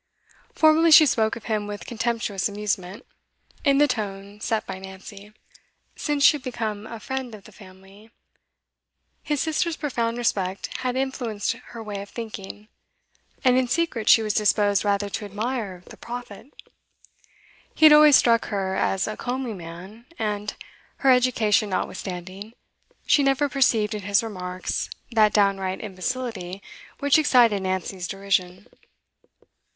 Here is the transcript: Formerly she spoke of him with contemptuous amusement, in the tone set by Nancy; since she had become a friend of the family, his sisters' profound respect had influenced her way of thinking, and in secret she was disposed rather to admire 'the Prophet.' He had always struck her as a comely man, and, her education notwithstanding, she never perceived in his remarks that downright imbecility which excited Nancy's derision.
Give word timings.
Formerly 0.55 0.89
she 0.89 1.05
spoke 1.05 1.35
of 1.35 1.43
him 1.45 1.67
with 1.67 1.85
contemptuous 1.85 2.49
amusement, 2.49 3.05
in 3.63 3.77
the 3.77 3.87
tone 3.87 4.39
set 4.41 4.65
by 4.65 4.79
Nancy; 4.79 5.31
since 5.95 6.23
she 6.23 6.37
had 6.37 6.41
become 6.43 6.87
a 6.87 6.99
friend 6.99 7.35
of 7.35 7.43
the 7.43 7.51
family, 7.51 8.09
his 9.21 9.41
sisters' 9.41 9.75
profound 9.77 10.17
respect 10.17 10.75
had 10.79 10.95
influenced 10.95 11.51
her 11.51 11.83
way 11.83 12.01
of 12.01 12.09
thinking, 12.09 12.67
and 13.43 13.59
in 13.59 13.67
secret 13.67 14.09
she 14.09 14.23
was 14.23 14.33
disposed 14.33 14.83
rather 14.83 15.07
to 15.07 15.23
admire 15.23 15.83
'the 15.85 15.97
Prophet.' 15.97 16.49
He 17.75 17.85
had 17.85 17.93
always 17.93 18.15
struck 18.15 18.45
her 18.47 18.75
as 18.75 19.05
a 19.07 19.15
comely 19.15 19.53
man, 19.53 20.07
and, 20.17 20.55
her 20.97 21.11
education 21.11 21.69
notwithstanding, 21.69 22.55
she 23.05 23.21
never 23.21 23.47
perceived 23.47 23.93
in 23.93 24.01
his 24.01 24.23
remarks 24.23 24.89
that 25.11 25.31
downright 25.31 25.83
imbecility 25.83 26.63
which 26.97 27.19
excited 27.19 27.61
Nancy's 27.61 28.07
derision. 28.07 28.65